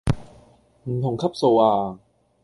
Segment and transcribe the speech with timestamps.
[0.85, 1.99] 唔同級數呀